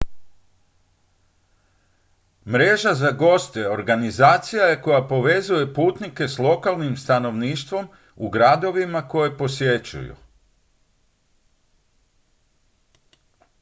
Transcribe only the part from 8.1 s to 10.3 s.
u gradovima koje posjećuju